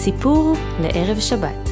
[0.00, 1.68] סיפור לערב שבת.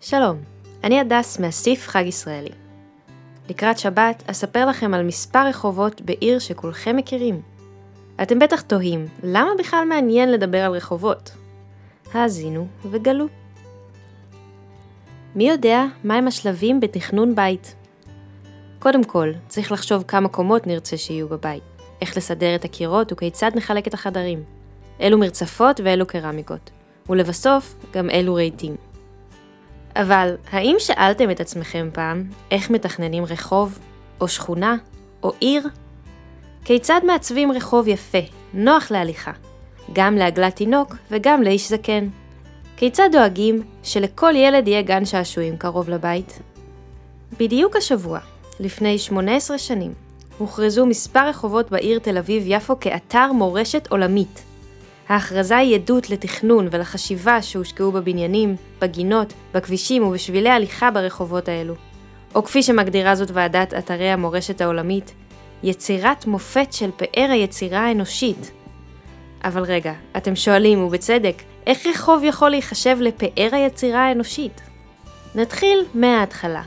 [0.00, 0.36] שלום,
[0.84, 2.50] אני הדס מהסטיף חג ישראלי.
[3.48, 7.40] לקראת שבת אספר לכם על מספר רחובות בעיר שכולכם מכירים.
[8.22, 11.30] אתם בטח תוהים, למה בכלל מעניין לדבר על רחובות?
[12.14, 13.26] האזינו וגלו.
[15.34, 17.74] מי יודע מהם השלבים בתכנון בית?
[18.82, 21.62] קודם כל, צריך לחשוב כמה קומות נרצה שיהיו בבית,
[22.00, 24.42] איך לסדר את הקירות וכיצד נחלק את החדרים,
[25.00, 26.70] אילו מרצפות ואילו קרמיקות,
[27.08, 28.76] ולבסוף, גם אילו רהיטים.
[29.96, 33.78] אבל האם שאלתם את עצמכם פעם איך מתכננים רחוב,
[34.20, 34.76] או שכונה,
[35.22, 35.68] או עיר?
[36.64, 38.18] כיצד מעצבים רחוב יפה,
[38.54, 39.32] נוח להליכה,
[39.92, 42.08] גם לעגלת תינוק וגם לאיש זקן?
[42.76, 46.38] כיצד דואגים שלכל ילד יהיה גן שעשועים קרוב לבית?
[47.38, 48.18] בדיוק השבוע,
[48.62, 49.92] לפני 18 שנים,
[50.38, 54.42] הוכרזו מספר רחובות בעיר תל אביב-יפו כאתר מורשת עולמית.
[55.08, 61.74] ההכרזה היא עדות לתכנון ולחשיבה שהושקעו בבניינים, בגינות, בכבישים ובשבילי הליכה ברחובות האלו.
[62.34, 65.12] או כפי שמגדירה זאת ועדת אתרי המורשת העולמית,
[65.62, 68.50] יצירת מופת של פאר היצירה האנושית.
[69.44, 74.60] אבל רגע, אתם שואלים, ובצדק, איך רחוב יכול להיחשב לפאר היצירה האנושית?
[75.34, 76.62] נתחיל מההתחלה.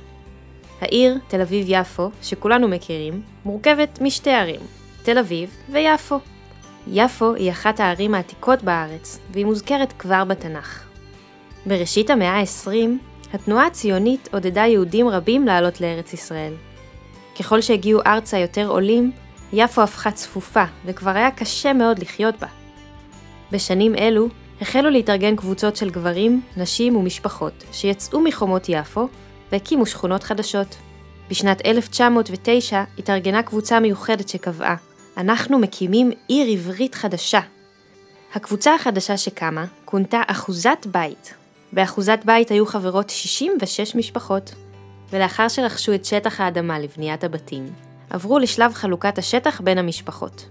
[0.86, 4.60] העיר תל אביב-יפו, שכולנו מכירים, מורכבת משתי ערים,
[5.04, 6.20] תל אביב ויפו.
[6.88, 10.84] יפו היא אחת הערים העתיקות בארץ, והיא מוזכרת כבר בתנ"ך.
[11.66, 12.70] בראשית המאה ה-20,
[13.34, 16.54] התנועה הציונית עודדה יהודים רבים לעלות לארץ ישראל.
[17.40, 19.12] ככל שהגיעו ארצה יותר עולים,
[19.54, 22.48] יפו הפכה צפופה, וכבר היה קשה מאוד לחיות בה.
[23.52, 24.28] בשנים אלו
[24.62, 29.08] החלו להתארגן קבוצות של גברים, נשים ומשפחות שיצאו מחומות יפו
[29.52, 30.76] והקימו שכונות חדשות.
[31.30, 34.76] בשנת 1909 התארגנה קבוצה מיוחדת שקבעה
[35.18, 37.40] אנחנו מקימים עיר עברית חדשה.
[38.34, 41.34] הקבוצה החדשה שקמה כונתה אחוזת בית.
[41.74, 44.56] באחוזת בית היו חברות 66 משפחות,
[45.10, 47.74] ולאחר שרכשו את שטח האדמה לבניית הבתים,
[48.10, 50.50] עברו לשלב חלוקת השטח בין המשפחות.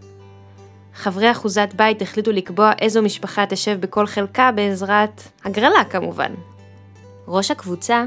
[0.95, 6.33] חברי אחוזת בית החליטו לקבוע איזו משפחה תשב בכל חלקה בעזרת הגרלה כמובן.
[7.29, 8.05] ראש הקבוצה,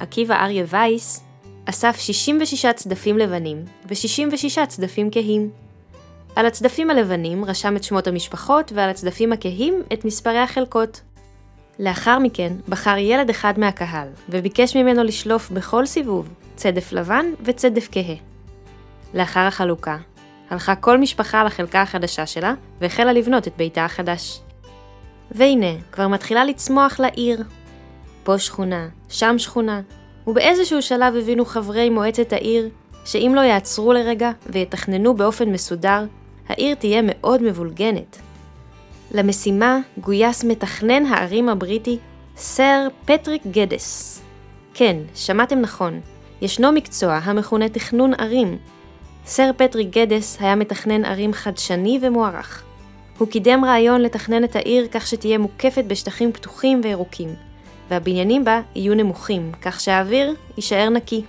[0.00, 1.24] עקיבא אריה וייס,
[1.64, 5.50] אסף 66 צדפים לבנים ו-66 צדפים כהים.
[6.36, 11.00] על הצדפים הלבנים רשם את שמות המשפחות ועל הצדפים הכהים את מספרי החלקות.
[11.78, 18.16] לאחר מכן בחר ילד אחד מהקהל וביקש ממנו לשלוף בכל סיבוב צדף לבן וצדף כהה.
[19.14, 19.96] לאחר החלוקה,
[20.50, 24.40] הלכה כל משפחה לחלקה החדשה שלה והחלה לבנות את ביתה החדש.
[25.30, 27.42] והנה, כבר מתחילה לצמוח לעיר.
[28.30, 29.80] פה שכונה, שם שכונה,
[30.26, 32.68] ובאיזשהו שלב הבינו חברי מועצת העיר
[33.04, 36.04] שאם לא יעצרו לרגע ויתכננו באופן מסודר,
[36.48, 38.18] העיר תהיה מאוד מבולגנת.
[39.12, 41.98] למשימה גויס מתכנן הערים הבריטי
[42.36, 44.22] סר פטריק גדס.
[44.74, 46.00] כן, שמעתם נכון,
[46.42, 48.58] ישנו מקצוע המכונה תכנון ערים,
[49.26, 52.64] סר פטריק גדס היה מתכנן ערים חדשני ומוערך.
[53.18, 57.49] הוא קידם רעיון לתכנן את העיר כך שתהיה מוקפת בשטחים פתוחים וירוקים,
[57.90, 61.22] והבניינים בה יהיו נמוכים, כך שהאוויר יישאר נקי.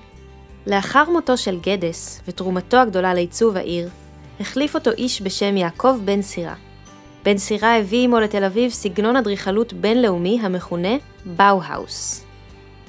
[0.68, 3.90] לאחר מותו של גדס ותרומתו הגדולה לעיצוב העיר,
[4.40, 6.56] החליף אותו איש בשם יעקב בן סירה.
[7.24, 10.96] בן סירה הביא עמו לתל אביב סגנון אדריכלות בינלאומי המכונה
[11.26, 12.26] באו-האוס.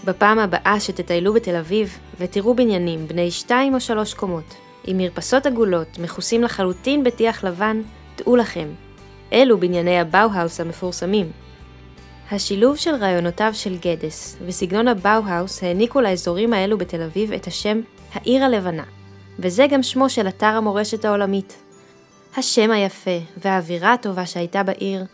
[0.05, 4.55] בפעם הבאה שתטיילו בתל אביב ותראו בניינים בני שתיים או שלוש קומות,
[4.85, 7.83] עם מרפסות עגולות, מכוסים לחלוטין בטיח לבן,
[8.19, 8.69] דעו לכם,
[9.33, 11.31] אלו בנייני הבאו-האוס המפורסמים.
[12.35, 17.81] השילוב של רעיונותיו של גדס וסגנון הבאו-האוס העניקו לאזורים האלו בתל אביב את השם
[18.13, 18.85] העיר הלבנה,
[19.39, 21.57] וזה גם שמו של אתר המורשת העולמית.
[22.37, 25.05] השם היפה והאווירה הטובה שהייתה בעיר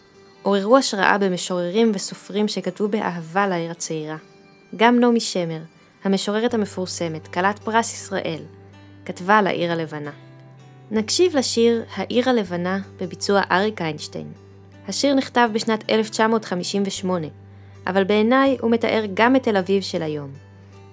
[0.42, 4.16] עוררו השראה במשוררים וסופרים שכתבו באהבה לעיר הצעירה.
[4.76, 5.60] גם נעמי שמר,
[6.04, 8.42] המשוררת המפורסמת, כלת פרס ישראל,
[9.04, 10.12] כתבה על העיר הלבנה.
[10.90, 14.47] נקשיב לשיר "העיר הלבנה" בביצוע אריק איינשטיין.
[14.88, 17.26] השיר נכתב בשנת 1958,
[17.86, 20.30] אבל בעיניי הוא מתאר גם את תל אביב של היום.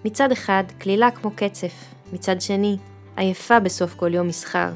[0.05, 1.73] מצד אחד, כלילה כמו קצף,
[2.13, 2.77] מצד שני,
[3.17, 4.69] עייפה בסוף כל יום מסחר.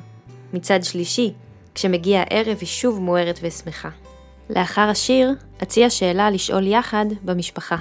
[0.53, 1.33] מצד שלישי,
[1.75, 3.89] כשמגיע הערב היא שוב מוארת ושמחה.
[4.49, 5.31] לאחר השיר,
[5.63, 7.77] אציע שאלה לשאול יחד במשפחה.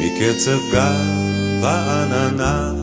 [0.00, 2.74] מקצב גב העננה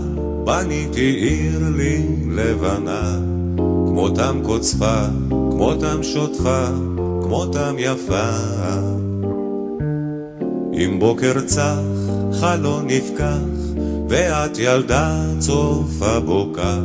[0.43, 3.19] בניתי עיר לי לבנה,
[3.57, 6.65] כמותם קוצפה, כמותם שוטפה,
[7.21, 8.29] כמותם יפה.
[10.73, 11.79] אם בוקר צח,
[12.39, 13.37] חלון נפקח,
[14.09, 16.79] ואת ילדה צופה בו כך,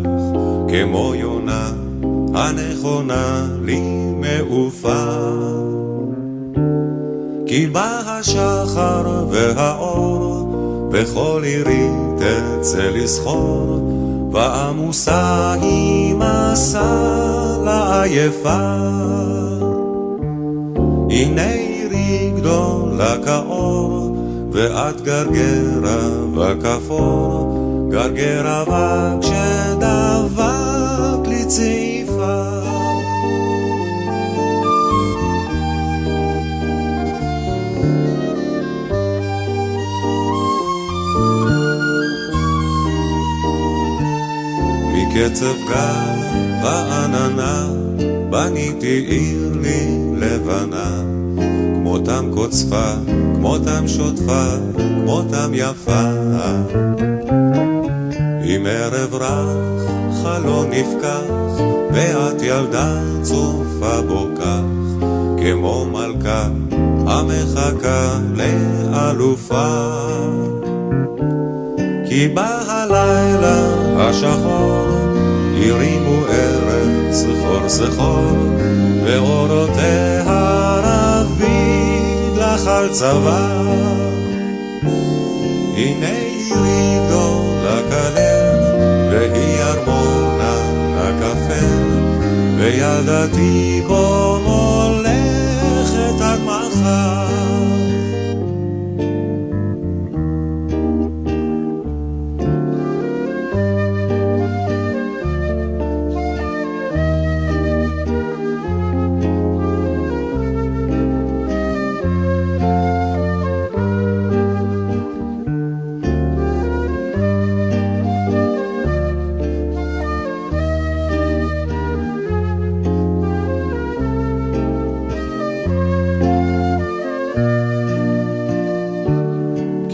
[0.68, 1.72] כמו יונה
[2.34, 3.80] הנכונה לי
[4.20, 5.04] מעופה.
[7.52, 10.52] כי בא השחר והאור,
[10.92, 13.90] וכל עירי תצא לסחור,
[14.32, 16.82] ועמוסה היא מסע
[17.64, 18.64] לעייפה.
[21.10, 24.16] הנה עירי גדולה כאור,
[24.52, 27.58] ואת גרגרה וכפור,
[27.90, 29.21] גרגרה וכשדבק
[45.22, 46.20] מקצב גל
[46.64, 47.68] ועננה,
[48.30, 51.02] בניתי עיר לי לבנה.
[51.74, 52.92] כמותם קוצפה,
[53.34, 54.46] כמותם שוטפה,
[54.76, 56.02] כמותם יפה.
[58.44, 59.90] עם ערב רך,
[60.22, 64.62] חלון נפקח, ואת ילדה צופה בו כך,
[65.38, 66.48] כמו מלכה
[67.06, 69.66] המחכה לאלופה.
[72.08, 75.01] כי בא הלילה השחור,
[75.70, 78.56] הרימו ארץ זכור זכור,
[79.04, 80.22] ואורותיה
[80.84, 83.62] רביד לך על צבא.
[85.76, 88.62] הנה עירי גדולה כלב,
[89.10, 90.54] והיא ארמונה
[90.96, 91.66] הכפר,
[92.58, 94.21] וילדתי בו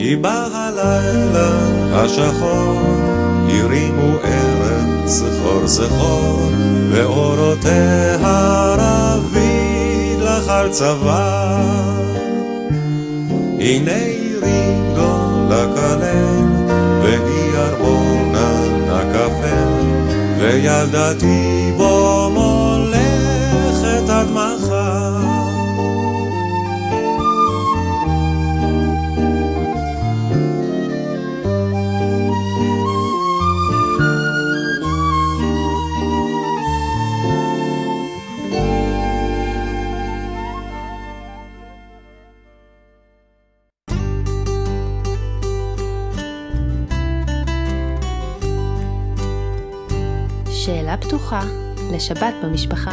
[0.09, 1.51] כי בא הלילה
[1.93, 2.81] השחור,
[3.49, 6.51] הרימו ארץ זכור זכור,
[6.91, 8.17] ואורותיה
[8.79, 11.61] רביד לך על צבא.
[13.61, 16.47] הנה עירי גדולה כלל,
[17.03, 19.69] והיא ארמונה הכפר,
[20.39, 24.58] וילדתי בו מולכת עד מחר.
[50.69, 51.41] שאלה פתוחה
[51.93, 52.91] לשבת במשפחה.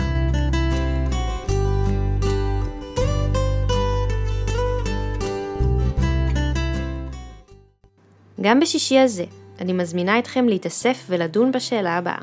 [8.41, 9.25] גם בשישי הזה,
[9.60, 12.22] אני מזמינה אתכם להתאסף ולדון בשאלה הבאה.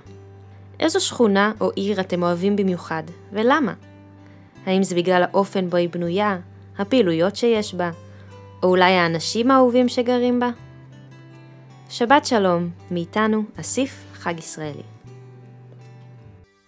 [0.80, 3.74] איזו שכונה או עיר אתם אוהבים במיוחד, ולמה?
[4.66, 6.38] האם זה בגלל האופן בו היא בנויה,
[6.78, 7.90] הפעילויות שיש בה,
[8.62, 10.50] או אולי האנשים האהובים שגרים בה?
[11.88, 14.91] שבת שלום, מאיתנו, אסיף חג ישראלי.